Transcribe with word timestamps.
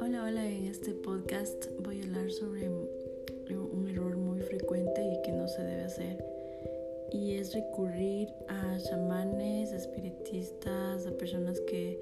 Hola, 0.00 0.22
hola, 0.24 0.46
en 0.46 0.66
este 0.66 0.92
podcast 0.92 1.66
voy 1.80 2.00
a 2.00 2.04
hablar 2.04 2.30
sobre 2.30 2.68
un 2.68 3.88
error 3.90 4.16
muy 4.16 4.38
frecuente 4.40 5.02
y 5.02 5.20
que 5.22 5.32
no 5.32 5.48
se 5.48 5.64
debe 5.64 5.82
hacer. 5.82 6.24
Y 7.10 7.32
es 7.32 7.52
recurrir 7.54 8.28
a 8.46 8.78
chamanes, 8.88 9.72
espiritistas, 9.72 11.04
a 11.06 11.10
personas 11.18 11.60
que, 11.62 11.98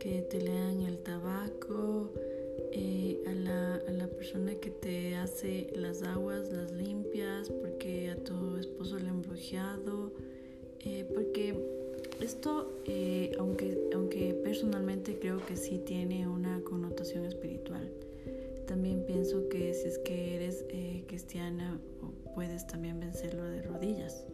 que 0.00 0.20
te 0.20 0.42
lean 0.42 0.82
el 0.82 0.98
tabaco, 0.98 2.12
eh, 2.72 3.22
a, 3.26 3.32
la, 3.32 3.76
a, 3.76 3.90
la, 3.92 4.08
persona 4.08 4.54
que 4.56 4.70
te 4.70 5.14
hace 5.14 5.72
las 5.74 6.02
aguas, 6.02 6.52
las 6.52 6.70
limpias, 6.72 7.48
porque 7.48 8.10
a 8.10 8.16
tu 8.16 8.58
esposo 8.58 8.98
le 8.98 9.08
han 9.08 9.22
brujeado, 9.22 10.12
eh, 10.84 11.04
porque 11.14 11.54
esto, 12.20 12.72
eh, 12.86 13.32
aunque, 13.38 13.90
aunque 13.94 14.34
personalmente 14.34 15.18
creo 15.18 15.44
que 15.44 15.56
sí 15.56 15.78
tiene 15.78 16.28
una 16.28 16.60
connotación 16.62 17.24
espiritual, 17.24 17.90
también 18.66 19.04
pienso 19.04 19.48
que 19.48 19.74
si 19.74 19.88
es 19.88 19.98
que 19.98 20.36
eres 20.36 20.64
cristiana 21.06 21.78
puedes 22.34 22.66
también 22.66 22.98
vencerlo 22.98 23.44
de 23.44 23.62
rodillas. 23.62 24.24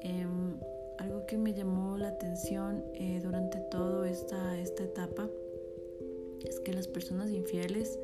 Em, 0.00 0.54
algo 0.98 1.26
que 1.26 1.36
me 1.36 1.52
llamó 1.52 1.98
la 1.98 2.08
atención 2.08 2.84
durante 3.22 3.58
toda 3.70 4.08
esta, 4.08 4.58
esta 4.58 4.84
etapa 4.84 5.28
es 6.44 6.60
que 6.60 6.72
las 6.72 6.86
personas 6.86 7.30
infieles 7.30 7.98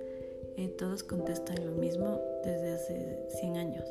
eh, 0.59 0.69
todas 0.77 1.05
contestan 1.05 1.65
lo 1.65 1.73
mismo 1.73 2.21
desde 2.45 2.73
hace 2.73 3.29
100 3.41 3.57
años. 3.57 3.85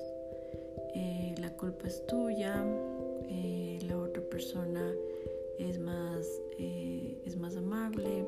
Eh, 0.94 1.34
la 1.40 1.52
culpa 1.52 1.88
es 1.88 2.06
tuya, 2.08 2.62
eh, 3.30 3.80
la 3.88 3.98
otra 3.98 4.22
persona 4.24 4.94
es 5.60 5.80
más, 5.80 6.28
es 6.58 7.38
más 7.38 7.56
amable, 7.56 8.26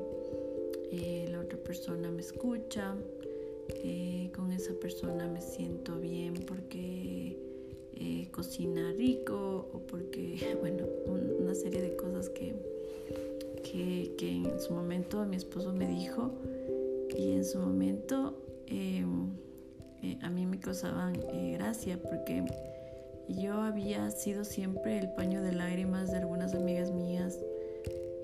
la 1.31 1.39
otra 1.41 1.58
persona 1.58 2.09
me 2.09 2.22
escucha, 2.22 2.95
con 4.36 4.52
esa 4.52 4.73
persona 4.73 5.28
me 5.28 5.41
siento 5.41 6.00
bien 6.00 6.33
porque 6.47 7.38
cocina 8.31 8.91
rico 8.94 9.69
o 9.73 9.80
porque, 9.80 10.58
bueno, 10.59 10.86
una 11.39 11.53
serie 11.53 11.81
de 11.81 11.95
cosas 11.95 12.30
que 12.30 12.56
que, 13.72 14.16
en 14.19 14.59
su 14.59 14.73
momento 14.73 15.25
mi 15.25 15.36
esposo 15.36 15.72
me 15.73 15.88
dijo 15.88 16.31
y 17.16 17.34
en 17.34 17.45
su 17.45 17.59
momento 17.59 18.41
em, 18.67 19.30
eh, 20.02 20.17
a 20.22 20.30
mí 20.30 20.45
me 20.45 20.59
causaban 20.59 21.16
eh, 21.34 21.53
gracia 21.58 22.02
porque 22.02 22.44
yo 23.30 23.53
había 23.53 24.09
sido 24.11 24.44
siempre 24.44 24.97
el 24.97 25.11
paño 25.11 25.41
de 25.41 25.52
lágrimas 25.52 26.11
de 26.11 26.17
algunas 26.17 26.53
amigas 26.53 26.91
mías 26.91 27.39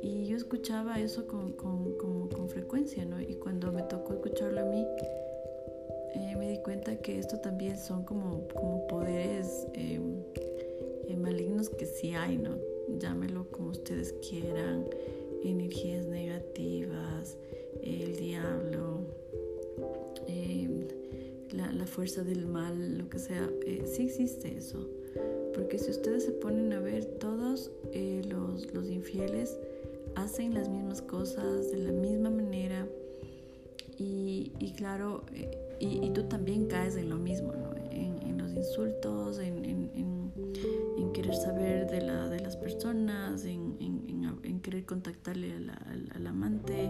y 0.01 0.27
yo 0.27 0.37
escuchaba 0.37 0.99
eso 0.99 1.27
con, 1.27 1.53
con, 1.53 1.93
con 1.95 2.49
frecuencia, 2.49 3.05
¿no? 3.05 3.19
Y 3.21 3.35
cuando 3.35 3.71
me 3.71 3.83
tocó 3.83 4.13
escucharlo 4.13 4.61
a 4.61 4.65
mí, 4.65 4.85
eh, 6.15 6.35
me 6.37 6.49
di 6.49 6.57
cuenta 6.59 6.95
que 6.97 7.19
esto 7.19 7.37
también 7.39 7.77
son 7.77 8.03
como, 8.03 8.47
como 8.49 8.87
poderes 8.87 9.67
em, 9.73 10.23
malignos 11.25 11.69
que 11.69 11.87
sí 11.87 12.13
hay, 12.13 12.37
¿no? 12.37 12.55
Llámelo 12.99 13.49
como 13.49 13.71
ustedes 13.71 14.13
quieran, 14.29 14.85
energías 15.43 16.05
negativas, 16.05 17.35
el 17.81 18.15
diablo, 18.15 18.99
em, 20.27 20.87
la, 21.51 21.87
fuerza 21.87 22.23
del 22.23 22.45
mal, 22.45 22.97
lo 22.97 23.09
que 23.09 23.17
sea, 23.17 23.49
eh, 23.65 23.83
sí 23.85 24.03
existe 24.03 24.55
eso. 24.55 24.87
Porque 25.55 25.79
si 25.79 25.89
ustedes 25.89 26.25
se 26.25 26.31
ponen 26.31 26.73
a 26.73 26.79
ver, 26.79 27.05
todos 27.05 27.71
eh, 27.93 28.21
los, 28.29 28.73
los, 28.73 28.89
infieles 28.89 29.57
hacen 30.15 30.53
las 30.53 30.67
mismas 30.69 31.01
cosas 31.01 31.71
de 31.71 31.77
la 31.77 31.91
misma 31.91 32.29
manera 32.29 32.85
y, 33.97 34.51
y 34.59 34.73
claro, 34.73 35.23
eh, 35.33 35.57
y, 35.79 36.09
tú 36.11 36.23
también 36.23 36.67
caes 36.67 36.97
en 36.97 37.09
lo 37.09 37.17
mismo, 37.17 37.53
¿no? 37.53 37.73
en, 37.91 38.37
los 38.37 38.51
insultos, 38.53 39.39
en, 39.39 39.65
en, 39.65 39.91
en, 39.95 41.13
querer 41.13 41.35
saber 41.35 41.89
de, 41.89 42.01
la, 42.01 42.27
de 42.27 42.41
las 42.41 42.57
personas, 42.57 43.45
en, 43.45 43.75
querer 44.61 44.85
contactarle 44.85 45.53
al, 45.53 46.27
amante, 46.27 46.85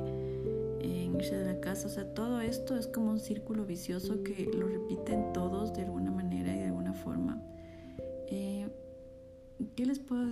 en 0.79 1.15
irse 1.15 1.35
de 1.35 1.45
la 1.53 1.59
casa. 1.59 1.87
O 1.87 1.89
sea, 1.89 2.13
todo 2.13 2.39
esto 2.39 2.77
es 2.77 2.87
como 2.87 3.11
un 3.11 3.19
círculo 3.19 3.65
vicioso 3.65 4.23
que 4.23 4.49
lo 4.57 4.67
repiten 4.67 5.33
todos 5.33 5.73
de 5.73 5.81
alguna 5.83 6.09
manera 6.09 6.44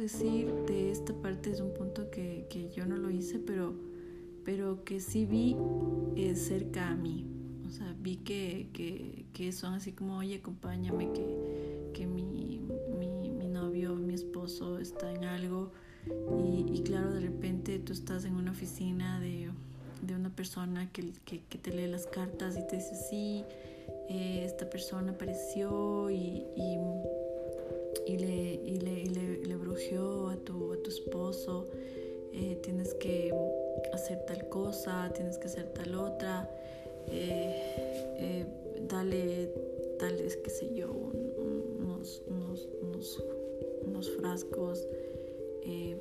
decir 0.04 0.54
de 0.68 0.92
esta 0.92 1.14
parte? 1.14 1.52
Es 1.52 1.60
un 1.60 1.74
punto 1.74 2.10
que, 2.10 2.46
que 2.50 2.70
yo 2.70 2.86
no 2.86 2.98
lo 2.98 3.10
hice, 3.10 3.40
pero, 3.40 3.74
pero 4.44 4.84
que 4.84 5.00
sí 5.00 5.26
vi 5.26 5.56
eh, 6.16 6.36
cerca 6.36 6.90
a 6.90 6.96
mí. 6.96 7.26
O 7.68 7.70
sea, 7.70 7.96
vi 8.00 8.18
que, 8.18 8.68
que, 8.74 9.26
que 9.34 9.52
son 9.52 9.74
así 9.74 9.94
como, 9.94 10.18
oye, 10.18 10.36
acompáñame, 10.36 11.12
que, 11.12 11.92
que 11.94 12.06
mi, 12.06 12.62
mi, 13.00 13.30
mi 13.30 13.48
novio, 13.48 13.96
mi 13.96 14.14
esposo 14.14 14.78
está 14.78 15.12
en 15.12 15.24
algo 15.24 15.72
y, 16.70 16.82
claro, 16.84 17.14
de 17.14 17.22
repente 17.22 17.80
tú 17.80 17.94
estás 17.94 18.26
en 18.26 18.36
una 18.36 18.52
oficina 18.52 19.20
de, 19.22 19.50
de 20.02 20.16
una 20.16 20.30
persona 20.30 20.92
que, 20.92 21.12
que, 21.26 21.58
te 21.58 21.72
lee 21.72 21.88
las 21.88 22.08
cartas 22.08 22.58
y 22.58 22.68
te 22.68 22.78
dice, 22.78 22.96
sí, 22.96 23.46
eh, 24.10 24.44
esta 24.46 24.70
persona 24.70 25.14
apareció 25.14 26.10
y, 26.10 26.46
y, 26.58 26.78
y 28.06 28.18
le, 28.18 28.58
le, 28.64 29.06
le, 29.06 29.38
le, 29.46 29.56
brujeó 29.56 30.30
a 30.30 30.38
tu, 30.38 30.74
a 30.74 30.78
tu 30.78 30.90
esposo, 30.90 31.68
eh, 32.34 32.58
tienes 32.62 32.94
que 32.96 33.34
hacer 33.94 34.26
tal 34.26 34.50
cosa, 34.50 35.12
tienes 35.14 35.38
que 35.38 35.48
hacer 35.48 35.74
tal 35.74 35.96
otra, 35.96 36.50
eh, 37.08 38.46
dale, 38.88 39.52
dale, 40.00 40.28
qué 40.44 40.50
sé 40.50 40.74
yo, 40.76 40.92
unos, 40.92 42.22
unos, 42.28 42.68
unos, 42.82 43.24
unos 43.86 44.10
frascos 44.12 44.88
eh, 45.66 45.98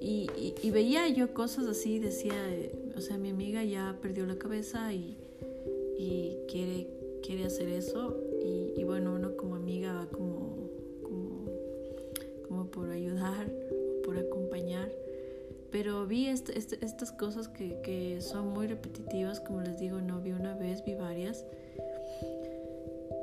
y, 0.00 0.70
veía 0.70 1.08
yo 1.08 1.32
cosas 1.32 1.66
así, 1.66 1.98
decía, 1.98 2.34
eh, 2.52 2.72
o 2.96 3.00
sea, 3.00 3.16
mi 3.16 3.30
amiga 3.30 3.64
ya 3.64 3.98
perdió 4.02 4.26
la 4.26 4.36
cabeza 4.36 4.92
y, 4.92 5.16
quiere, 6.48 6.86
quiere 7.22 7.44
hacer 7.44 7.68
eso. 7.68 8.20
Y, 8.76 8.84
bueno, 8.84 9.14
uno 9.14 9.36
como 9.36 9.56
amiga 9.56 9.94
va 9.94 10.06
como, 10.06 10.35
Vi 16.06 16.28
este, 16.28 16.56
este, 16.56 16.84
estas 16.84 17.10
cosas 17.10 17.48
que, 17.48 18.18
son 18.20 18.52
muy 18.52 18.66
repetitivas, 18.66 19.40
como 19.40 19.60
les 19.60 19.78
digo, 19.78 20.00
no 20.00 20.20
vi 20.20 20.32
una 20.32 20.54
vez, 20.54 20.84
vi 20.84 20.94
varias. 20.94 21.44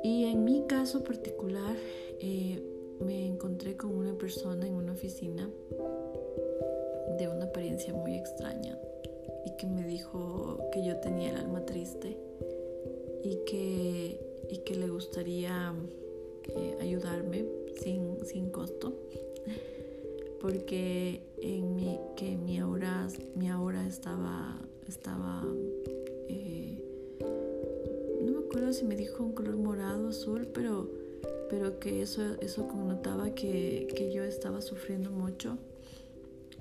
Y 0.02 0.24
en 0.24 0.44
mi 0.44 0.66
caso 0.66 1.02
particular, 1.02 1.76
eh, 2.20 2.62
me 3.00 3.26
encontré 3.26 3.76
con 3.76 3.94
una 3.94 4.16
persona 4.18 4.66
en 4.66 4.74
una 4.74 4.92
oficina 4.92 5.48
de 7.18 7.28
una 7.28 7.46
apariencia 7.46 7.94
muy 7.94 8.16
extraña 8.16 8.78
y 9.44 9.56
que 9.56 9.66
me 9.66 9.84
dijo 9.86 10.58
que 10.72 10.84
yo 10.84 10.96
tenía 10.98 11.30
el 11.30 11.36
alma 11.36 11.64
triste 11.64 12.16
y 13.22 13.36
que, 13.46 14.20
y 14.50 14.58
que 14.58 14.74
le 14.74 14.88
gustaría 14.88 15.74
eh, 16.48 16.76
ayudarme 16.80 17.46
sin, 17.80 18.24
sin, 18.26 18.50
costo 18.50 18.94
porque 20.44 21.22
en 21.40 21.74
mi, 21.74 21.98
que 22.16 22.36
mi 22.36 22.58
aura, 22.58 23.08
mi 23.34 23.48
aura 23.48 23.86
estaba, 23.86 24.60
estaba 24.86 25.42
eh, 26.28 26.84
no 28.20 28.30
me 28.30 28.38
acuerdo 28.46 28.74
si 28.74 28.84
me 28.84 28.94
dijo 28.94 29.24
un 29.24 29.32
color 29.32 29.56
morado, 29.56 30.08
azul, 30.08 30.46
pero, 30.52 30.90
pero 31.48 31.80
que 31.80 32.02
eso, 32.02 32.20
eso 32.42 32.68
connotaba 32.68 33.34
que, 33.34 33.88
que 33.96 34.12
yo 34.12 34.22
estaba 34.22 34.60
sufriendo 34.60 35.10
mucho 35.10 35.56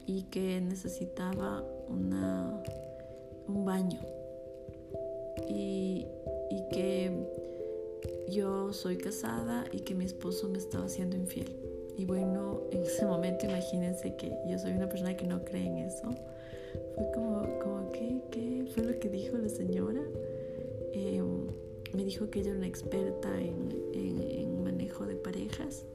y 0.07 0.23
que 0.31 0.61
necesitaba 0.61 1.61
una, 1.89 2.63
un 3.49 3.65
baño 3.65 3.99
y, 5.49 6.07
y, 6.49 6.69
que 6.71 7.11
yo 8.29 8.71
soy 8.71 8.95
casada 8.95 9.65
y 9.73 9.81
que 9.81 9.93
mi 9.93 10.05
esposo 10.05 10.47
me 10.47 10.57
estaba 10.57 10.85
haciendo 10.85 11.17
infiel. 11.17 11.72
Y 11.97 12.05
bueno, 12.05 12.61
en 12.71 12.83
ese 12.83 13.05
momento 13.05 13.45
imagínense 13.45 14.15
que 14.15 14.35
yo 14.49 14.57
soy 14.57 14.71
una 14.71 14.89
persona 14.89 15.15
que 15.15 15.27
no 15.27 15.43
cree 15.45 15.67
en 15.67 15.77
eso. 15.77 16.09
Fue 16.95 17.11
como, 17.13 17.59
como 17.59 17.91
¿qué, 17.91 18.21
¿qué 18.31 18.65
fue 18.73 18.83
lo 18.83 18.99
que 18.99 19.09
dijo 19.09 19.37
la 19.37 19.49
señora? 19.49 20.01
Em, 20.93 21.47
me 21.93 22.03
dijo 22.03 22.29
que 22.29 22.39
ella 22.39 22.49
era 22.49 22.57
una 22.57 22.67
experta 22.67 23.29
en, 23.39 23.69
en 23.93 24.63
manejo 24.63 25.05
de 25.05 25.15
parejas 25.15 25.85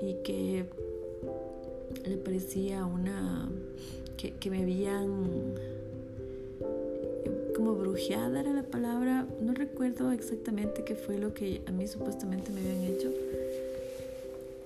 y 0.00 0.14
que 0.22 0.64
le 2.06 2.16
parecía 2.16 2.84
una 2.84 3.48
que, 4.16 4.32
que, 4.34 4.50
me 4.50 4.62
habían 4.62 5.54
como 7.54 7.74
brujeada 7.74 8.40
era 8.40 8.52
la 8.52 8.62
palabra 8.62 9.26
no 9.40 9.54
recuerdo 9.54 10.12
exactamente 10.12 10.84
qué 10.84 10.94
fue 10.94 11.18
lo 11.18 11.34
que 11.34 11.62
a 11.66 11.72
mí 11.72 11.86
supuestamente 11.86 12.50
me 12.52 12.60
habían 12.60 12.84
hecho 12.84 13.12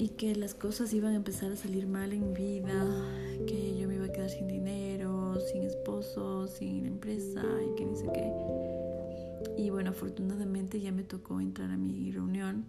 y 0.00 0.08
que 0.08 0.34
las 0.34 0.54
cosas 0.54 0.94
iban 0.94 1.12
a 1.12 1.16
empezar 1.16 1.52
a 1.52 1.56
salir 1.56 1.86
mal 1.86 2.14
en 2.14 2.32
mi 2.32 2.32
vida, 2.32 2.86
que 3.46 3.78
yo 3.78 3.86
me 3.86 3.96
iba 3.96 4.06
a 4.06 4.08
quedar 4.08 4.30
sin 4.30 4.48
dinero, 4.48 5.38
sin 5.52 5.62
esposo, 5.62 6.46
sin 6.46 6.86
empresa 6.86 7.42
y 7.62 7.74
que 7.74 7.84
ni 7.84 7.94
sé 7.94 8.06
qué. 8.14 8.32
Y 9.58 9.68
bueno, 9.68 9.90
afortunadamente 9.90 10.80
ya 10.80 10.90
me 10.90 11.02
tocó 11.02 11.38
entrar 11.38 11.70
a 11.70 11.76
mi 11.76 12.10
reunión 12.12 12.64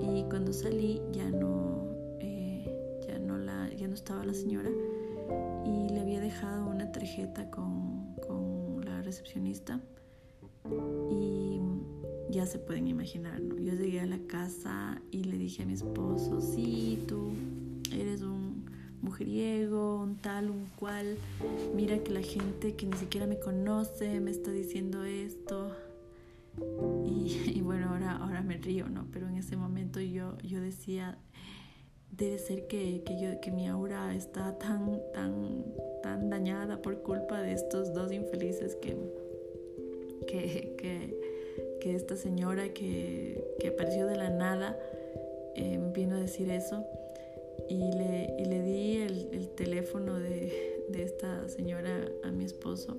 y 0.00 0.24
cuando 0.24 0.52
salí 0.52 1.00
ya 1.12 1.30
no, 1.30 1.94
eh, 2.18 3.00
ya 3.06 3.20
no, 3.20 3.38
la, 3.38 3.72
ya 3.72 3.86
no 3.86 3.94
estaba 3.94 4.24
la 4.24 4.34
señora 4.34 4.70
y 5.64 5.88
le 5.94 6.00
había 6.00 6.20
dejado 6.20 6.66
una 6.66 6.90
tarjeta 6.90 7.48
con, 7.52 8.16
con 8.26 8.84
la 8.84 9.02
recepcionista 9.02 9.80
y 11.12 11.59
ya 12.30 12.46
se 12.46 12.58
pueden 12.58 12.86
imaginar, 12.86 13.40
¿no? 13.40 13.58
Yo 13.58 13.74
llegué 13.74 14.00
a 14.00 14.06
la 14.06 14.18
casa 14.26 15.00
y 15.10 15.24
le 15.24 15.36
dije 15.36 15.62
a 15.62 15.66
mi 15.66 15.74
esposo, 15.74 16.40
sí, 16.40 17.02
tú 17.06 17.32
eres 17.92 18.22
un 18.22 18.64
mujeriego, 19.02 20.00
un 20.00 20.16
tal, 20.16 20.50
un 20.50 20.66
cual, 20.78 21.16
mira 21.74 21.98
que 21.98 22.10
la 22.10 22.22
gente 22.22 22.74
que 22.76 22.86
ni 22.86 22.96
siquiera 22.96 23.26
me 23.26 23.38
conoce 23.38 24.20
me 24.20 24.30
está 24.30 24.50
diciendo 24.50 25.04
esto. 25.04 25.74
Y, 27.06 27.60
bueno, 27.64 27.90
ahora, 27.90 28.16
ahora 28.16 28.42
me 28.42 28.58
río, 28.58 28.88
¿no? 28.88 29.06
Pero 29.12 29.28
en 29.28 29.36
ese 29.36 29.56
momento 29.56 30.00
yo, 30.00 30.36
yo 30.38 30.60
decía, 30.60 31.18
debe 32.10 32.38
ser 32.38 32.66
que, 32.66 33.02
que, 33.04 33.20
yo, 33.20 33.40
que 33.40 33.50
mi 33.50 33.68
aura 33.68 34.14
está 34.14 34.58
tan, 34.58 35.00
tan, 35.14 35.64
tan 36.02 36.28
dañada 36.28 36.82
por 36.82 37.02
culpa 37.02 37.40
de 37.40 37.52
estos 37.52 37.94
dos 37.94 38.12
infelices 38.12 38.76
que, 38.76 38.96
que, 40.26 40.74
que 40.78 41.19
que 41.80 41.94
esta 41.94 42.16
señora 42.16 42.72
que, 42.72 43.42
que 43.58 43.68
apareció 43.68 44.06
de 44.06 44.16
la 44.16 44.30
nada 44.30 44.78
eh, 45.56 45.80
vino 45.92 46.16
a 46.16 46.20
decir 46.20 46.50
eso 46.50 46.84
y 47.68 47.92
le, 47.92 48.36
y 48.38 48.44
le 48.44 48.62
di 48.62 48.96
el, 48.98 49.28
el 49.32 49.48
teléfono 49.48 50.18
de, 50.18 50.84
de, 50.88 51.02
esta 51.02 51.48
señora 51.48 52.08
a 52.22 52.30
mi 52.30 52.44
esposo 52.44 52.96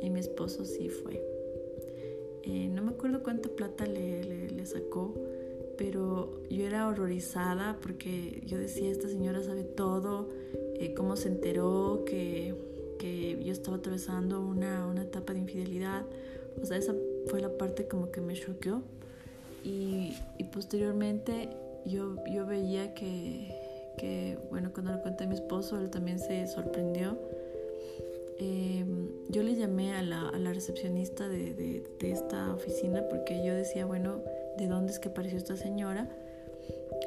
y 0.00 0.10
mi 0.10 0.20
esposo 0.20 0.64
sí 0.64 0.88
fue. 0.88 1.22
Eh, 2.44 2.68
no 2.68 2.82
me 2.82 2.90
acuerdo 2.90 3.22
cuánta 3.22 3.48
plata 3.48 3.86
le, 3.86 4.24
le, 4.24 4.50
le, 4.50 4.66
sacó, 4.66 5.14
pero 5.78 6.42
yo 6.50 6.66
era 6.66 6.88
horrorizada 6.88 7.78
porque 7.80 8.42
yo 8.46 8.58
decía, 8.58 8.90
esta 8.90 9.08
señora 9.08 9.42
sabe 9.42 9.62
todo, 9.62 10.28
eh, 10.74 10.92
cómo 10.94 11.16
se 11.16 11.28
enteró 11.28 12.04
que, 12.04 12.54
que 12.98 13.42
yo 13.44 13.52
estaba 13.52 13.76
atravesando 13.76 14.40
una, 14.40 14.86
una 14.86 15.02
etapa 15.02 15.32
de 15.32 15.40
infidelidad. 15.40 16.04
O 16.60 16.66
sea, 16.66 16.76
esa 16.76 16.94
fue 17.28 17.40
la 17.40 17.50
parte 17.50 17.86
como 17.86 18.10
que 18.10 18.20
me 18.20 18.34
choqueó 18.34 18.82
y, 19.64 20.16
y 20.38 20.44
posteriormente 20.44 21.48
yo, 21.84 22.16
yo 22.26 22.46
veía 22.46 22.94
que, 22.94 23.54
que, 23.96 24.38
bueno, 24.50 24.70
cuando 24.72 24.92
lo 24.92 25.02
conté 25.02 25.24
a 25.24 25.26
mi 25.26 25.34
esposo, 25.34 25.78
él 25.78 25.90
también 25.90 26.18
se 26.18 26.46
sorprendió. 26.46 27.18
Eh, 28.38 28.84
yo 29.28 29.42
le 29.42 29.54
llamé 29.54 29.92
a 29.92 30.02
la, 30.02 30.28
a 30.28 30.38
la 30.38 30.52
recepcionista 30.52 31.28
de, 31.28 31.54
de, 31.54 32.10
esta 32.10 32.52
oficina 32.52 33.06
porque 33.08 33.44
yo 33.44 33.54
decía, 33.54 33.86
bueno, 33.86 34.20
¿de 34.58 34.66
dónde 34.66 34.92
es 34.92 34.98
que 34.98 35.08
apareció 35.08 35.38
esta 35.38 35.56
señora? 35.56 36.08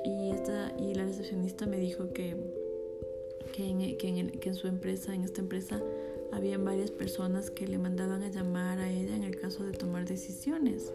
Y, 0.04 0.32
esta, 0.32 0.74
y 0.80 0.94
la 0.94 1.04
recepcionista 1.06 1.66
me 1.66 1.78
dijo 1.78 2.14
que, 2.14 2.36
que, 3.54 3.70
en, 3.70 3.98
que 4.40 4.50
en 4.50 4.56
su 4.56 4.68
empresa, 4.68 5.14
en 5.14 5.24
esta 5.24 5.42
empresa, 5.42 5.82
habían 6.36 6.66
varias 6.66 6.92
personas 6.92 7.50
que 7.50 7.66
le 7.66 7.78
mandaban 7.78 8.22
a 8.22 8.30
llamar 8.30 8.80
a 8.80 8.92
ella 8.92 9.16
en 9.16 9.24
el 9.24 9.40
caso 9.40 9.64
de 9.64 9.72
tomar 9.72 10.06
decisiones. 10.06 10.92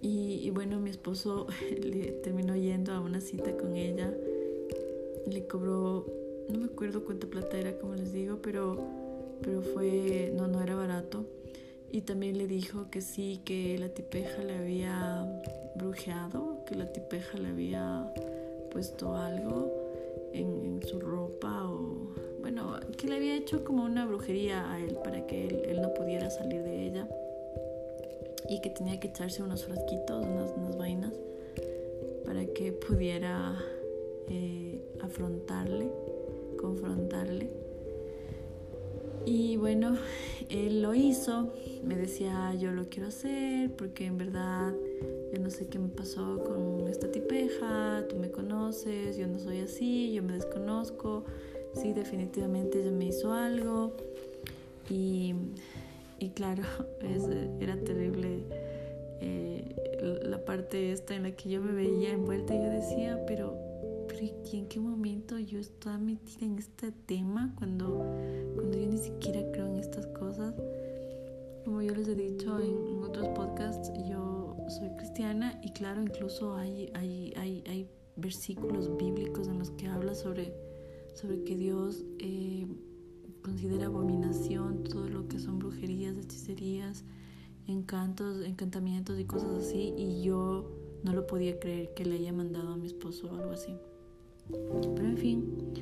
Y, 0.00 0.48
bueno, 0.50 0.80
mi 0.80 0.90
esposo 0.90 1.46
le 1.82 2.12
terminó 2.22 2.56
yendo 2.56 2.92
a 2.92 3.00
una 3.00 3.20
cita 3.20 3.54
con 3.56 3.76
ella. 3.76 4.14
Le 5.26 5.46
cobró, 5.46 6.06
no 6.48 6.58
me 6.58 6.66
acuerdo 6.66 7.04
cuánta 7.04 7.26
plata 7.26 7.58
era, 7.58 7.78
como 7.78 7.94
les 7.94 8.12
digo, 8.12 8.38
pero, 8.40 8.78
pero 9.42 9.60
fue, 9.60 10.32
no, 10.34 10.46
no 10.48 10.62
era 10.62 10.74
barato. 10.74 11.26
Y 11.92 12.02
también 12.02 12.38
le 12.38 12.46
dijo 12.46 12.90
que 12.90 13.02
sí, 13.02 13.40
que 13.44 13.76
la 13.78 13.90
tipeja 13.90 14.42
le 14.42 14.56
había 14.56 15.42
brujeado, 15.76 16.64
que 16.66 16.74
la 16.76 16.90
tipeja 16.92 17.36
le 17.36 17.48
había 17.48 18.10
puesto 18.70 19.16
algo 19.16 19.87
en, 20.32 20.80
su 20.86 21.00
ropa 21.00 21.68
o 21.68 22.14
bueno, 22.40 22.78
que 22.96 23.08
le 23.08 23.16
había 23.16 23.36
hecho 23.36 23.64
como 23.64 23.84
una 23.84 24.06
brujería 24.06 24.72
a 24.72 24.78
él 24.78 24.96
para 25.02 25.26
que 25.26 25.46
él, 25.46 25.80
no 25.82 25.92
pudiera 25.92 26.30
salir 26.30 26.62
de 26.62 26.86
ella 26.86 27.08
y 28.48 28.60
que 28.60 28.70
tenía 28.70 28.98
que 29.00 29.08
echarse 29.08 29.42
unos 29.42 29.64
frasquitos, 29.64 30.24
unas, 30.24 30.52
unas 30.56 30.78
vainas 30.78 31.12
para 32.24 32.46
que 32.46 32.72
pudiera 32.72 33.58
eh, 34.28 34.80
afrontarle, 35.00 35.90
confrontarle. 36.60 37.50
Y 39.26 39.56
bueno, 39.56 39.96
él 40.48 40.80
lo 40.80 40.94
hizo, 40.94 41.52
me 41.82 41.96
decía 41.96 42.54
yo 42.54 42.70
lo 42.72 42.88
quiero 42.88 43.08
hacer 43.08 43.70
porque 43.76 44.06
en 44.06 44.16
verdad 44.16 44.72
yo 45.32 45.40
no 45.40 45.50
sé 45.50 45.66
qué 45.68 45.78
me 45.78 45.88
pasó 45.88 46.42
con 46.44 46.88
esta 46.88 47.10
tipeja, 47.10 48.04
tú 48.08 48.16
me 48.16 48.30
conoces, 48.30 49.16
yo 49.16 49.26
no 49.26 49.38
soy 49.38 49.60
así, 49.60 50.12
yo 50.12 50.22
me 50.22 50.34
desconozco, 50.34 51.24
sí, 51.74 51.92
definitivamente 51.92 52.80
ella 52.80 52.90
me 52.90 53.06
hizo 53.06 53.32
algo 53.32 53.92
y, 54.88 55.34
y 56.18 56.30
claro, 56.30 56.62
es, 57.02 57.24
era 57.60 57.76
terrible 57.76 58.44
eh, 59.20 60.20
la 60.24 60.44
parte 60.44 60.92
esta 60.92 61.14
en 61.14 61.24
la 61.24 61.32
que 61.32 61.50
yo 61.50 61.60
me 61.60 61.72
veía 61.72 62.10
envuelta 62.10 62.54
y 62.54 62.58
yo 62.58 62.70
decía, 62.70 63.24
pero, 63.26 63.56
pero 64.08 64.20
¿y 64.22 64.56
en 64.56 64.66
qué 64.68 64.80
momento 64.80 65.38
yo 65.38 65.58
estaba 65.58 65.98
metida 65.98 66.46
en 66.46 66.58
este 66.58 66.92
tema 66.92 67.54
cuando, 67.58 68.04
cuando 68.54 68.78
yo 68.78 68.86
ni 68.86 68.98
siquiera 68.98 69.42
creo 69.52 69.66
en 69.66 69.76
estas 69.76 70.06
cosas? 70.06 70.54
Como 71.64 71.82
yo 71.82 71.94
les 71.94 72.08
he 72.08 72.14
dicho 72.14 72.58
en, 72.60 72.96
en 72.96 73.02
otros 73.02 73.28
podcasts, 73.28 73.92
yo 74.08 74.37
soy 74.70 74.90
cristiana 74.96 75.60
y 75.62 75.70
claro, 75.70 76.02
incluso 76.02 76.54
hay, 76.54 76.90
hay, 76.94 77.32
hay, 77.36 77.64
hay 77.68 77.88
versículos 78.16 78.96
bíblicos 78.96 79.48
en 79.48 79.58
los 79.58 79.70
que 79.72 79.86
habla 79.86 80.14
sobre 80.14 80.52
sobre 81.18 81.42
que 81.42 81.56
Dios 81.56 82.04
eh, 82.20 82.66
considera 83.42 83.86
abominación 83.86 84.84
todo 84.84 85.08
lo 85.08 85.26
que 85.26 85.40
son 85.40 85.58
brujerías, 85.58 86.16
hechicerías, 86.16 87.04
encantos, 87.66 88.44
encantamientos 88.44 89.18
y 89.18 89.24
cosas 89.24 89.64
así, 89.64 89.94
y 89.96 90.22
yo 90.22 90.70
no 91.02 91.12
lo 91.12 91.26
podía 91.26 91.58
creer 91.58 91.92
que 91.94 92.04
le 92.04 92.16
haya 92.16 92.32
mandado 92.32 92.72
a 92.72 92.76
mi 92.76 92.86
esposo 92.86 93.28
o 93.32 93.34
algo 93.34 93.50
así. 93.50 93.74
Pero 94.48 95.08
en 95.08 95.16
fin, 95.16 95.72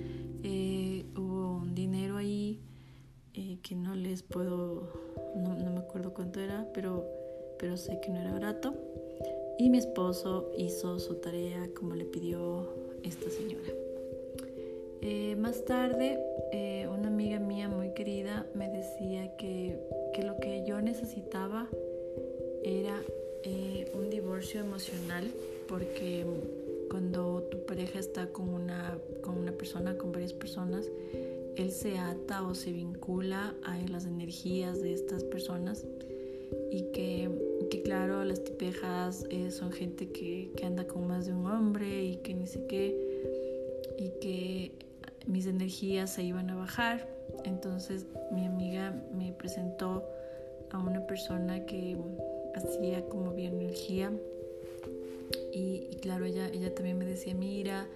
eh, 0.43 1.05
hubo 1.17 1.59
un 1.59 1.75
dinero 1.75 2.17
ahí 2.17 2.63
eh, 3.35 3.59
que 3.63 3.77
no 3.77 3.95
les 3.95 4.23
puedo, 4.23 4.91
no, 5.37 5.55
no, 5.55 5.71
me 5.71 5.81
acuerdo 5.81 6.15
cuánto 6.15 6.41
era, 6.41 6.67
pero, 6.73 7.05
pero 7.59 7.77
sé 7.77 8.01
que 8.01 8.11
no 8.11 8.21
era 8.21 8.33
barato. 8.33 8.75
Y 9.59 9.71
mi 9.71 9.79
esposo 9.79 10.51
hizo 10.57 10.99
su 10.99 11.15
tarea 11.15 11.71
como 11.75 11.95
le 11.95 12.05
pidió 12.05 12.67
esta 13.03 13.31
señora. 13.31 13.73
Eh, 15.01 15.37
más 15.37 15.65
tarde, 15.65 16.19
eh, 16.53 16.89
una 16.93 17.09
amiga 17.09 17.39
mía 17.39 17.69
muy 17.69 17.95
querida 17.95 18.47
me 18.55 18.69
decía 18.69 19.37
que, 19.37 19.79
que 20.13 20.23
lo 20.23 20.37
que 20.39 20.65
yo 20.67 20.81
necesitaba 20.81 21.69
era 22.65 23.01
eh, 23.45 23.91
un 23.95 24.11
divorcio 24.11 24.61
emocional 24.61 25.31
porque 25.69 26.25
cuando 26.91 27.43
tu 27.51 27.65
pareja 27.65 27.99
está 27.99 28.33
con 28.33 28.49
una, 28.49 28.99
con 29.23 29.39
una 29.39 29.53
persona, 29.53 29.97
con 29.97 30.13
varias 30.13 30.33
personas, 30.33 30.91
él 31.57 31.71
se 31.71 31.99
ata 31.99 32.47
o 32.47 32.55
se 32.55 32.73
vincula 32.73 33.55
a 33.65 33.79
las 33.89 34.07
energías 34.07 34.83
de 34.83 34.93
estas 34.93 35.25
personas 35.25 35.85
y 36.71 36.83
que, 36.93 37.31
que 37.71 37.83
claro, 37.83 38.25
las 38.25 38.43
tipejas 38.45 39.25
eh, 39.31 39.51
son 39.51 39.73
gente 39.73 40.11
que, 40.11 40.51
que 40.57 40.67
anda 40.67 40.87
con 40.87 41.07
más 41.07 41.27
de 41.27 41.33
un 41.33 41.47
hombre 41.47 42.05
y 42.05 42.17
que 42.17 42.35
ni 42.35 42.47
sé 42.47 42.67
qué 42.67 42.97
y 43.99 44.11
que 44.21 44.73
mis 45.27 45.47
energías 45.47 46.13
se 46.13 46.23
iban 46.23 46.51
a 46.51 46.57
bajar. 46.57 47.09
Entonces 47.45 48.07
mi 48.33 48.47
amiga 48.47 48.95
me 49.17 49.33
presentó 49.33 50.05
a 50.71 50.79
una 50.79 51.07
persona 51.07 51.65
que 51.67 51.97
hacía 52.55 53.05
como 53.09 53.33
bioenergía 53.33 54.13
y, 55.53 55.89
y 55.91 55.97
claro, 56.01 56.25
ella, 56.25 56.49
ella 56.49 56.75
también 56.75 56.99
me 56.99 57.07
decía, 57.07 57.35
mira, 57.35 57.87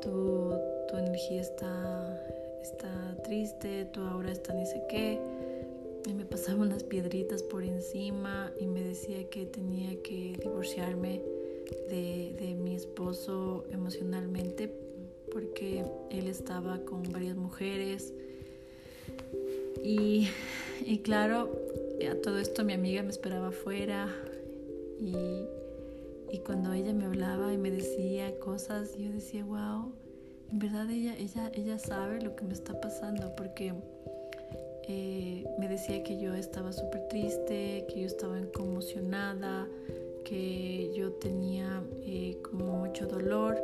tu, 0.00 0.54
tu 0.88 0.96
energía 0.96 1.40
está, 1.40 2.26
está 2.62 3.16
triste, 3.24 3.86
tu 3.86 4.00
aura 4.02 4.32
está 4.32 4.52
ni 4.54 4.66
sé 4.66 4.82
qué. 4.88 5.20
Me 6.14 6.24
pasaba 6.24 6.62
unas 6.62 6.84
piedritas 6.84 7.42
por 7.42 7.64
encima 7.64 8.52
y 8.60 8.66
me 8.66 8.82
decía 8.82 9.28
que 9.28 9.46
tenía 9.46 10.02
que 10.02 10.38
divorciarme 10.40 11.22
de, 11.88 12.36
de 12.38 12.54
mi 12.54 12.74
esposo 12.76 13.64
emocionalmente 13.70 14.72
porque 15.32 15.84
él 16.10 16.28
estaba 16.28 16.78
con 16.84 17.02
varias 17.12 17.36
mujeres. 17.36 18.14
Y, 19.82 20.28
y 20.84 20.98
claro, 20.98 21.50
a 22.10 22.14
todo 22.22 22.38
esto 22.38 22.64
mi 22.64 22.72
amiga 22.72 23.02
me 23.02 23.10
esperaba 23.10 23.48
afuera 23.48 24.08
y, 25.00 25.44
y 26.32 26.38
cuando 26.38 26.72
ella 26.72 26.92
me 26.92 27.04
hablaba 27.04 27.52
y 27.52 27.58
me 27.58 27.70
decía 27.70 28.38
cosas, 28.38 28.96
yo 28.96 29.10
decía, 29.10 29.44
wow, 29.44 29.92
en 30.50 30.58
verdad 30.58 30.88
ella, 30.90 31.16
ella, 31.18 31.50
ella 31.54 31.78
sabe 31.78 32.22
lo 32.22 32.36
que 32.36 32.44
me 32.44 32.54
está 32.54 32.80
pasando 32.80 33.34
porque 33.36 33.74
eh, 34.88 35.44
me 35.58 35.68
decía 35.68 36.02
que 36.02 36.18
yo 36.18 36.34
estaba 36.34 36.72
súper 36.72 37.08
triste, 37.08 37.86
que 37.88 38.00
yo 38.00 38.06
estaba 38.06 38.38
conmocionada, 38.54 39.68
que 40.24 40.92
yo 40.94 41.12
tenía 41.12 41.82
eh, 42.04 42.36
como 42.42 42.84
mucho 42.84 43.06
dolor, 43.06 43.60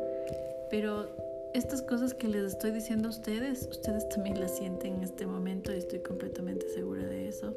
pero 0.70 1.08
estas 1.54 1.82
cosas 1.82 2.14
que 2.14 2.28
les 2.28 2.44
estoy 2.44 2.70
diciendo 2.70 3.08
a 3.08 3.10
ustedes, 3.10 3.68
ustedes 3.70 4.08
también 4.08 4.40
las 4.40 4.56
sienten 4.56 4.94
en 4.94 5.02
este 5.02 5.26
momento 5.26 5.72
y 5.72 5.78
estoy 5.78 6.00
completamente 6.00 6.68
segura 6.68 7.06
de 7.06 7.28
eso, 7.28 7.54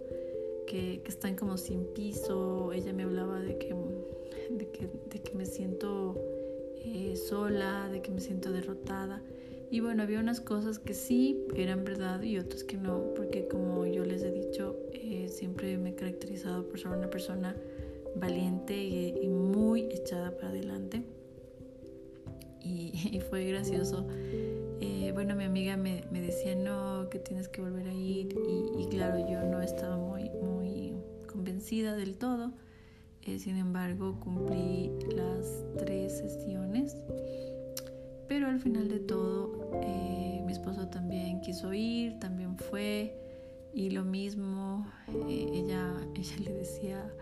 que, 0.67 1.01
que 1.03 1.10
están 1.10 1.36
como 1.36 1.57
sin 1.57 1.86
piso, 1.93 2.72
ella 2.74 2.93
me 2.93 3.03
hablaba 3.03 3.39
de 3.39 3.57
que, 3.57 3.75
de 4.50 4.67
que, 4.69 4.89
de 5.10 5.19
que 5.22 5.34
me 5.36 5.45
siento 5.45 6.15
eh, 6.84 7.15
sola, 7.15 7.89
de 7.89 8.01
que 8.01 8.12
me 8.12 8.22
siento 8.22 8.51
derrotada. 8.51 9.24
Y 9.75 9.82
bueno, 9.82 10.03
había 10.03 10.22
unas 10.22 10.39
cosas 10.39 10.79
que 10.79 10.94
sí 10.94 11.44
eran 11.53 11.84
verdad 11.84 12.22
y 12.22 12.38
otras 12.38 12.63
que 12.63 12.77
no, 12.77 13.13
porque 13.13 13.50
como 13.50 13.86
yo 13.86 14.05
les 14.05 14.24
he 14.24 14.32
dicho, 14.32 14.77
eh, 14.94 15.27
siempre 15.27 15.77
me 15.77 15.89
he 15.89 15.96
caracterizado 15.96 16.65
por 16.70 16.79
ser 16.79 16.91
una 16.91 17.10
persona 17.10 17.53
valiente 18.15 18.82
y, 18.82 19.27
muy 19.27 19.82
echada 19.91 20.32
para 20.38 20.48
adelante. 20.51 21.03
Y, 22.63 23.20
fue 23.29 23.44
gracioso. 23.48 24.08
Eh, 24.79 25.12
bueno, 25.13 25.36
mi 25.36 25.44
amiga 25.44 25.75
me, 25.75 26.05
me, 26.10 26.22
decía, 26.22 26.55
no, 26.55 27.10
que 27.10 27.20
tienes 27.20 27.50
que 27.50 27.60
volver 27.60 27.89
a 27.89 27.94
ir. 27.94 28.29
Y, 28.79 28.86
claro, 28.86 29.29
yo 29.29 29.44
no 29.44 29.62
estaba 29.62 29.98
muy, 29.98 30.29
muy 30.41 30.94
convencida 31.27 31.98
del 31.98 32.15
todo. 32.15 32.53
Eh, 33.24 33.39
sin 33.39 33.58
embargo, 33.58 34.22
cumplí 34.22 34.89
las 35.13 35.65
tres 35.77 36.17
sesiones. 36.20 36.96
Pero 38.27 38.48
al 38.48 38.60
final 38.60 38.88
de 38.88 39.00
todo, 39.00 39.72
eh, 39.84 40.41
mi 40.46 40.51
esposo 40.51 40.88
también 40.88 41.41
quiso 41.41 41.74
ir, 41.74 42.20
también 42.20 42.58
fue. 42.58 43.15
Y 43.74 43.89
lo 43.89 44.03
mismo, 44.03 44.88
ella, 45.27 45.94
ella 46.15 46.36
le 46.44 46.53
decía 46.53 47.13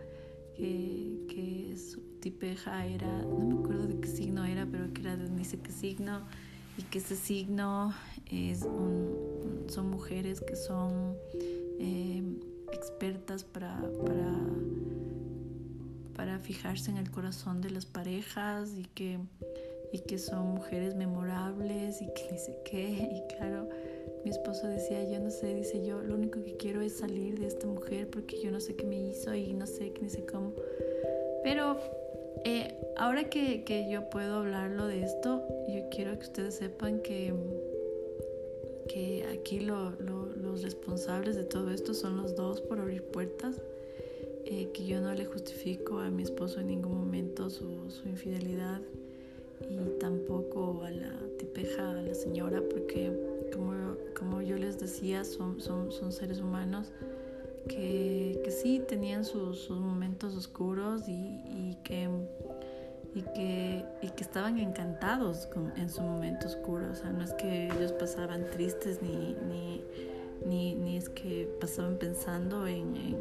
que, 0.55 1.25
que 1.27 1.75
su 1.75 2.01
tipeja 2.19 2.85
era, 2.85 3.21
no 3.23 3.39
me 3.39 3.59
acuerdo 3.59 3.87
de 3.87 3.99
qué 3.99 4.07
signo 4.07 4.45
era, 4.45 4.65
pero 4.65 4.93
que 4.93 5.01
era 5.01 5.17
de 5.17 5.27
dice 5.29 5.59
qué 5.59 5.71
signo, 5.71 6.21
y 6.77 6.83
que 6.83 6.99
ese 6.99 7.15
signo 7.15 7.93
es 8.31 8.65
son 9.67 9.89
mujeres 9.89 10.41
que 10.41 10.55
son 10.55 11.15
eh, 11.79 12.23
expertas 12.71 13.43
para, 13.43 13.79
para, 14.05 14.33
para 16.15 16.39
fijarse 16.39 16.91
en 16.91 16.97
el 16.97 17.11
corazón 17.11 17.61
de 17.61 17.69
las 17.71 17.85
parejas 17.85 18.71
y 18.77 18.85
que, 18.85 19.19
y 19.93 19.99
que 19.99 20.17
son 20.17 20.47
mujeres 20.55 20.95
memorables 20.95 22.01
y 22.01 22.07
que 22.07 22.27
dice 22.33 22.57
qué, 22.65 22.89
y 23.29 23.35
claro 23.37 23.69
mi 24.23 24.31
esposo 24.31 24.67
decía, 24.67 25.03
yo 25.09 25.19
no 25.19 25.29
sé, 25.29 25.53
dice 25.53 25.85
yo, 25.85 26.01
lo 26.01 26.15
único 26.15 26.41
que 26.43 26.55
quiero 26.55 26.81
es 26.81 26.93
salir 26.93 27.39
de 27.39 27.47
esta 27.47 27.67
mujer 27.67 28.09
porque 28.09 28.41
yo 28.41 28.51
no 28.51 28.59
sé 28.59 28.75
qué 28.75 28.85
me 28.85 28.95
hizo 28.95 29.35
y 29.35 29.53
no 29.53 29.67
sé, 29.67 29.91
ni 30.01 30.09
sé 30.09 30.25
cómo. 30.25 30.53
Pero 31.43 31.77
eh, 32.45 32.73
ahora 32.95 33.25
que, 33.25 33.65
que, 33.65 33.89
yo 33.89 34.09
puedo 34.09 34.37
hablarlo 34.37 34.87
de 34.87 35.03
esto, 35.03 35.43
yo 35.67 35.89
quiero 35.89 36.17
que 36.17 36.25
ustedes 36.25 36.55
sepan 36.55 37.01
que, 37.01 37.33
que 38.87 39.25
aquí 39.25 39.59
lo, 39.59 39.91
los 39.91 40.63
responsables 40.63 41.35
de 41.35 41.43
todo 41.43 41.71
esto 41.71 41.93
son 41.93 42.15
los 42.15 42.35
dos 42.35 42.61
por 42.61 42.79
abrir 42.79 43.03
puertas. 43.03 43.61
Eh, 44.45 44.69
que 44.73 44.85
yo 44.85 44.99
no 44.99 45.13
le 45.13 45.23
justifico 45.25 45.99
a 45.99 46.09
mi 46.09 46.23
esposo 46.23 46.59
en 46.59 46.67
ningún 46.67 46.97
momento 46.97 47.49
su, 47.49 47.89
su 47.89 48.09
infidelidad 48.09 48.81
y 49.69 49.99
tampoco 49.99 50.83
a 50.83 50.91
la 50.91 51.19
tipeja, 51.37 51.91
a 51.91 52.01
la 52.01 52.13
señora, 52.13 52.61
porque 52.69 53.11
como, 53.53 53.73
como 54.17 54.41
yo 54.41 54.57
les 54.57 54.79
decía, 54.79 55.23
son, 55.23 55.59
son, 55.59 55.91
son 55.91 56.11
seres 56.11 56.39
humanos 56.39 56.91
que, 57.67 58.41
que 58.43 58.51
sí 58.51 58.81
tenían 58.87 59.25
sus, 59.25 59.59
sus 59.59 59.79
momentos 59.79 60.35
oscuros 60.35 61.07
y, 61.07 61.11
y, 61.11 61.77
que, 61.83 62.09
y, 63.13 63.21
que, 63.21 63.85
y 64.01 64.09
que 64.09 64.23
estaban 64.23 64.59
encantados 64.59 65.47
con, 65.47 65.71
en 65.77 65.89
su 65.89 66.01
momento 66.01 66.47
oscuro. 66.47 66.91
O 66.91 66.95
sea, 66.95 67.11
no 67.11 67.23
es 67.23 67.33
que 67.33 67.67
ellos 67.67 67.93
pasaban 67.93 68.49
tristes 68.51 69.01
ni, 69.01 69.35
ni, 69.47 69.83
ni, 70.45 70.75
ni 70.75 70.97
es 70.97 71.09
que 71.09 71.49
pasaban 71.59 71.97
pensando 71.97 72.67
en, 72.67 72.95
en, 72.95 73.17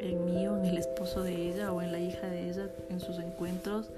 en 0.00 0.24
mí 0.24 0.46
o 0.46 0.58
en 0.58 0.66
el 0.66 0.78
esposo 0.78 1.22
de 1.22 1.50
ella 1.50 1.72
o 1.72 1.80
en 1.80 1.92
la 1.92 1.98
hija 1.98 2.26
de 2.28 2.50
ella 2.50 2.70
en 2.90 3.00
sus 3.00 3.18
encuentros. 3.18 3.90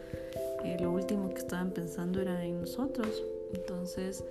Eh, 0.64 0.76
lo 0.80 0.92
último 0.92 1.28
que 1.30 1.38
estaban 1.38 1.72
pensando 1.72 2.20
era 2.20 2.44
en 2.44 2.60
nosotros. 2.60 3.22
Entonces, 3.54 4.24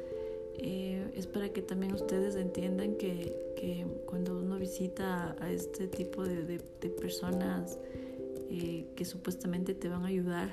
eh, 0.60 1.12
es 1.16 1.28
para 1.28 1.50
que 1.50 1.62
también 1.62 1.94
ustedes 1.94 2.36
entiendan 2.36 2.96
que, 2.96 3.54
que 3.56 3.86
cuando 4.06 4.40
uno 4.40 4.58
visita 4.58 5.36
a 5.40 5.52
este 5.52 5.88
tipo 5.88 6.24
de, 6.24 6.60
personas 7.00 7.78
eh, 8.50 8.88
que 8.96 9.06
supuestamente 9.06 9.76
te 9.76 9.88
van 9.88 10.04
a 10.04 10.08
ayudar, 10.08 10.50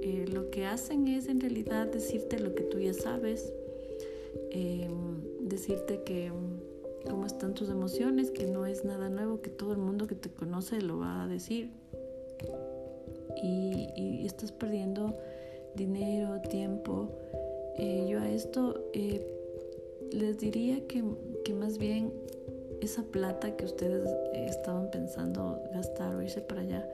eh, 0.00 0.26
lo 0.32 0.50
que 0.50 0.66
hacen 0.66 1.08
es 1.08 1.28
en 1.28 1.40
realidad 1.40 1.88
decirte 1.88 2.38
lo 2.38 2.54
que 2.54 2.62
tú 2.62 2.78
ya 2.78 2.94
sabes, 2.94 3.52
decirte 5.40 6.02
que 6.04 6.30
cómo 7.08 7.26
están 7.26 7.54
tus 7.54 7.68
emociones, 7.68 8.30
que 8.30 8.46
no 8.46 8.64
es 8.66 8.84
nada 8.84 9.08
nuevo, 9.08 9.40
que 9.40 9.50
todo 9.50 9.72
el 9.72 9.78
mundo 9.78 10.06
que 10.06 10.14
te 10.14 10.30
conoce 10.30 10.80
lo 10.80 10.98
va 10.98 11.24
a 11.24 11.26
decir. 11.26 11.70
Y, 13.42 14.24
estás 14.26 14.52
perdiendo 14.52 15.16
dinero, 15.74 16.40
tiempo. 16.42 17.08
yo 17.76 18.20
a 18.20 18.30
esto 18.30 18.84
les 20.12 20.38
diría 20.38 20.86
que, 20.86 21.02
que 21.44 21.54
más 21.54 21.78
bien 21.78 22.12
esa 22.80 23.02
plata 23.02 23.56
que 23.56 23.64
ustedes 23.64 24.08
eh, 24.32 24.46
estaban 24.48 24.90
pensando 24.90 25.60
gastar 25.72 26.14
o 26.14 26.22
irse 26.22 26.40
para 26.40 26.60
allá, 26.60 26.88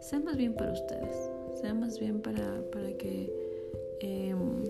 sea 0.00 0.20
más 0.20 0.36
bien 0.36 0.54
para 0.54 0.72
ustedes, 0.72 1.30
sea 1.60 1.74
más 1.74 1.98
bien 1.98 2.20
para, 2.20 2.62
para 2.72 2.92
que 2.92 3.32
em, 4.00 4.64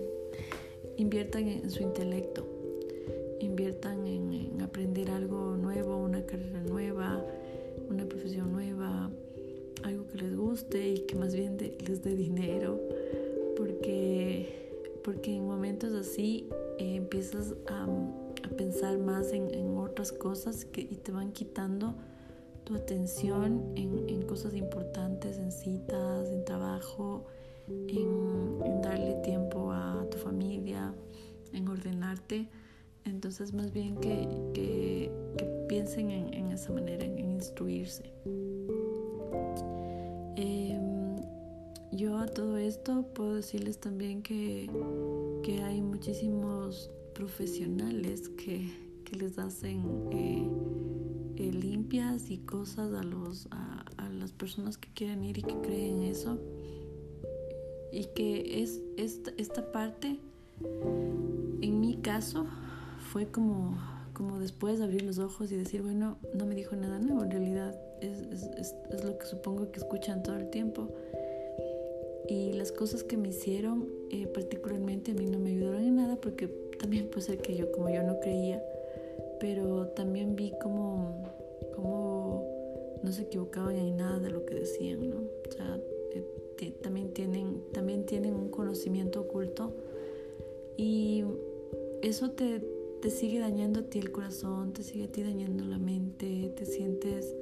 inviertan 0.97 1.47
en 1.47 1.69
su 1.69 1.83
intelecto, 1.83 2.45
inviertan 3.39 4.05
en, 4.07 4.61
aprender 4.61 5.09
algo 5.09 5.57
nuevo, 5.57 5.97
una 5.97 6.25
carrera 6.25 6.61
nueva, 6.61 7.25
una 7.89 8.05
profesión 8.05 8.51
nueva, 8.51 9.09
algo 9.83 10.07
que 10.07 10.17
les 10.17 10.35
guste 10.35 10.89
y 10.89 10.99
que 11.05 11.15
más 11.15 11.35
bien 11.35 11.57
les 11.57 12.01
dé 12.03 12.15
dinero, 12.15 12.79
porque, 13.57 14.99
porque 15.03 15.35
en 15.35 15.45
momentos 15.45 15.93
así 15.93 16.47
eh, 16.77 16.95
empiezas 16.95 17.55
a, 17.67 17.87
pensar 18.57 18.97
más 18.97 19.31
en, 19.31 19.77
otras 19.77 20.11
cosas 20.11 20.65
que, 20.65 20.81
y 20.81 20.97
te 20.97 21.11
van 21.11 21.31
quitando 21.31 21.95
tu 22.63 22.75
atención 22.75 23.73
en, 23.75 24.21
cosas 24.23 24.53
importantes, 24.53 25.37
en 25.37 25.51
citas, 25.51 26.29
en 26.29 26.45
trabajo, 26.45 27.25
en, 27.67 28.81
darle 28.81 29.15
tiempo 29.23 29.71
a 29.71 30.05
tu 30.09 30.17
familia, 30.17 30.93
en 31.53 31.67
ordenarte. 31.67 32.47
Entonces 33.05 33.53
más 33.53 33.71
bien 33.71 33.95
que, 33.97 34.27
que, 34.53 35.11
piensen 35.67 36.11
en, 36.11 36.51
esa 36.51 36.71
manera, 36.71 37.03
en, 37.05 37.19
instruirse. 37.19 38.11
Em, 40.41 41.15
yo 41.91 42.17
a 42.17 42.25
todo 42.25 42.57
esto 42.57 43.05
puedo 43.13 43.35
decirles 43.35 43.79
también 43.79 44.23
que 44.23 44.69
que 45.41 45.63
hay 45.63 45.81
muchísimos 45.81 46.91
profesionales 47.13 48.29
que, 48.29 48.71
que 49.05 49.15
les 49.15 49.37
hacen 49.39 49.83
eh, 50.11 50.47
eh, 51.37 51.51
limpias 51.51 52.29
y 52.29 52.39
cosas 52.39 52.93
a, 52.93 53.03
los, 53.03 53.47
a, 53.51 53.85
las 54.09 54.31
personas 54.31 54.77
que 54.77 54.89
quieren 54.93 55.23
ir 55.23 55.39
y 55.39 55.43
que 55.43 55.55
creen 55.61 56.03
eso. 56.03 56.37
Y 57.91 58.05
que 58.15 58.61
es 58.61 58.81
esta, 58.97 59.31
esta 59.37 59.71
parte, 59.71 60.19
en 61.61 61.79
mi 61.81 61.97
caso, 61.97 62.45
fue 63.11 63.27
como, 63.31 63.77
como 64.13 64.39
después 64.39 64.77
de 64.77 64.85
abrir 64.85 65.03
los 65.03 65.17
ojos 65.17 65.51
y 65.51 65.57
decir, 65.57 65.81
bueno, 65.81 66.17
no 66.33 66.45
me 66.45 66.55
dijo 66.55 66.75
nada 66.75 66.99
nuevo, 66.99 67.23
en 67.23 67.31
realidad 67.31 67.75
es, 68.01 68.43
es, 68.57 68.75
es 68.89 69.03
lo 69.03 69.17
que 69.17 69.25
supongo 69.25 69.71
que 69.71 69.79
escuchan 69.79 70.23
todo 70.23 70.37
el 70.37 70.49
tiempo. 70.49 70.89
Y 72.27 72.53
las 72.53 72.71
cosas 72.71 73.03
que 73.03 73.17
me 73.17 73.29
hicieron 73.29 74.01
eh, 74.11 74.27
particularmente 74.27 75.11
a 75.11 75.13
mí 75.13 75.25
no 75.25 75.39
me 75.39 75.51
ayudaron 75.51 75.83
en 75.83 75.95
nada 75.95 76.17
porque 76.17 76.47
también 76.77 77.07
puede 77.07 77.27
ser 77.27 77.37
que 77.37 77.55
yo 77.55 77.71
como 77.71 77.89
yo 77.89 78.03
no 78.03 78.19
creía 78.19 78.61
pero 79.39 79.87
también 79.87 80.35
vi 80.35 80.53
como, 80.61 81.29
como 81.75 82.99
no 83.03 83.11
se 83.11 83.23
equivocaban 83.23 83.75
en 83.75 83.97
nada 83.97 84.19
de 84.19 84.29
lo 84.29 84.45
que 84.45 84.55
decían 84.55 85.09
no 85.09 85.17
o 85.17 85.51
sea 85.51 85.79
eh, 86.13 86.71
también 86.83 87.13
tienen 87.13 87.63
también 87.71 88.05
tienen 88.05 88.35
un 88.35 88.49
conocimiento 88.49 89.21
oculto 89.21 89.73
y 90.77 91.23
eso 92.01 92.31
te, 92.31 92.61
te 93.01 93.09
sigue 93.09 93.39
dañando 93.39 93.79
a 93.79 93.83
ti 93.83 93.99
el 93.99 94.11
corazón 94.11 94.73
te 94.73 94.83
sigue 94.83 95.05
a 95.05 95.11
ti 95.11 95.23
dañando 95.23 95.63
la 95.63 95.77
mente 95.77 96.51
te 96.55 96.65
sientes 96.65 97.33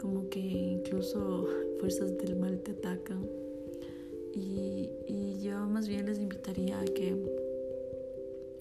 como 0.00 0.28
que 0.28 0.40
incluso 0.40 1.46
fuerzas 1.78 2.16
del 2.18 2.36
mal 2.36 2.60
te 2.60 2.72
atacan. 2.72 3.26
Y, 4.34 4.88
yo 5.42 5.66
más 5.66 5.88
bien 5.88 6.06
les 6.06 6.18
invitaría 6.18 6.78
a 6.78 6.84
que, 6.84 7.16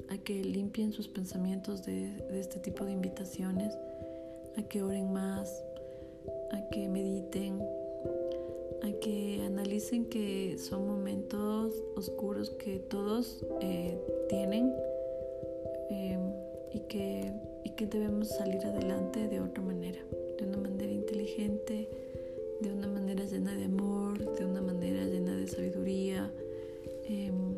a 0.10 0.17
que 0.17 0.43
limpien 0.43 0.93
sus 0.93 1.08
pensamientos 1.08 1.86
de, 1.86 2.10
de 2.31 2.39
este 2.39 2.60
tipo 2.60 2.86
de 2.86 2.93
invitaciones, 2.93 3.77
a 4.58 4.63
que 4.63 4.81
oren 4.81 5.12
más, 5.12 5.63
a 6.51 6.69
que 6.69 6.88
mediten, 6.88 7.62
a 8.81 8.91
que 9.01 9.41
analicen 9.46 10.05
que 10.05 10.58
son 10.58 10.88
momentos 10.88 11.74
oscuros 11.96 12.50
que 12.51 12.79
todos 12.79 13.46
eh, 13.62 13.98
tienen 14.29 14.74
em, 15.89 16.34
y, 16.74 16.79
que, 16.81 17.34
y 17.63 17.72
que 17.72 17.88
debemos 17.88 18.29
salir 18.29 18.63
adelante 18.65 19.27
de 19.27 19.41
otra 19.41 19.62
manera, 19.62 20.00
de 21.48 22.74
una 22.74 22.88
manera 22.88 23.24
de 23.24 23.31
llena 23.31 23.55
de 23.55 23.63
amor, 23.63 24.36
de 24.36 24.46
una 24.46 24.62
manera 24.62 25.05
llena 25.05 25.38
de 25.38 25.48
sabiduría, 25.48 26.29
em, 27.08 27.55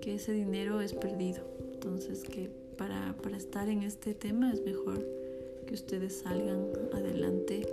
que 0.00 0.14
ese 0.14 0.32
dinero 0.32 0.80
es 0.80 0.94
perdido. 0.94 1.42
Entonces 1.74 2.22
que 2.22 2.48
para, 2.76 3.16
para 3.20 3.36
estar 3.36 3.68
en 3.68 3.82
este 3.82 4.14
tema 4.14 4.52
es 4.52 4.64
mejor 4.64 5.04
que 5.66 5.74
ustedes 5.74 6.18
salgan 6.18 6.68
adelante 6.92 7.66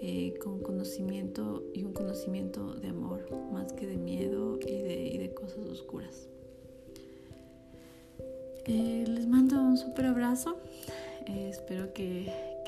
eh, 0.00 0.34
con 0.42 0.60
conocimiento 0.60 1.62
y 1.74 1.84
un 1.84 1.92
conocimiento 1.92 2.74
de 2.76 2.88
amor, 2.88 3.26
más 3.52 3.74
que 3.74 3.86
de 3.86 3.98
miedo 3.98 4.58
y 4.66 5.18
de, 5.18 5.34
cosas 5.34 5.66
oscuras. 5.66 6.28
Eh, 8.64 9.04
les 9.06 9.26
mando 9.26 9.60
un 9.60 9.76
súper 9.76 10.06
abrazo. 10.06 10.56
Eh, 11.26 11.50
espero 11.50 11.92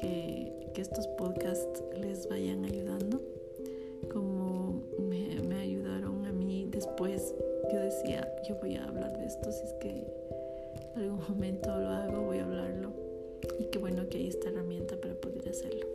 que, 0.03 0.53
que, 0.75 0.83
estos 0.83 1.07
podcasts 1.17 1.83
les 1.99 2.29
vayan 2.29 2.67
ayudando 2.67 3.23
como 4.13 4.83
me, 4.99 5.41
me, 5.43 5.61
ayudaron 5.61 6.27
a 6.27 6.33
mí 6.33 6.69
después. 6.71 7.35
Yo 7.73 7.81
decía, 7.81 8.29
yo 8.49 8.57
voy 8.57 8.77
a 8.77 8.85
hablar 8.85 9.17
de 9.19 9.27
esto, 9.27 9.51
si 9.53 9.65
es 9.65 9.73
que 9.75 10.05
algún 10.97 11.21
momento 11.29 11.69
lo 11.69 11.89
hago, 11.89 12.23
voy 12.23 12.39
a 12.39 12.45
hablarlo. 12.45 12.93
Y 13.59 13.65
qué 13.67 13.79
bueno 13.79 14.09
que 14.09 14.19
hay 14.19 14.29
esta 14.29 14.49
herramienta 14.49 15.01
para 15.01 15.15
poder 15.15 15.49
hacerlo. 15.49 15.87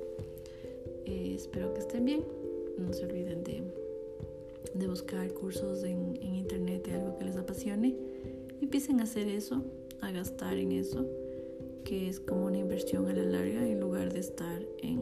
Eh, 1.06 1.34
espero 1.36 1.74
que 1.74 1.80
estén 1.80 2.06
bien. 2.06 2.24
No 2.78 2.94
se 2.94 3.06
olviden 3.06 3.44
de, 3.44 3.64
de 4.74 4.88
buscar 4.88 5.32
cursos 5.34 5.84
en, 5.84 6.18
en, 6.22 6.36
internet 6.36 6.86
de 6.86 6.94
algo 6.96 7.18
que 7.18 7.26
les 7.26 7.38
apasione. 7.38 7.96
Empiecen 8.62 9.00
a 9.00 9.04
hacer 9.04 9.28
eso, 9.28 9.64
a 10.02 10.12
gastar 10.12 10.58
en 10.58 10.72
eso, 10.72 11.06
que 11.88 12.10
es 12.10 12.20
como 12.20 12.48
una 12.48 12.58
inversión 12.58 13.08
a 13.08 13.14
la 13.14 13.24
larga 13.24 13.66
en 13.66 13.80
lugar 13.80 14.12
de 14.12 14.20
estar 14.20 14.62
en, 14.80 15.00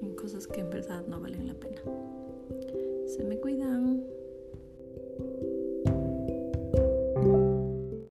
en 0.00 0.14
cosas 0.14 0.46
que 0.46 0.60
en 0.60 0.70
verdad 0.70 1.04
no 1.08 1.20
valen 1.20 1.48
la 1.48 1.54
pena. 1.54 1.82
Se 3.06 3.24
me 3.24 3.36
cuidan. 3.40 4.15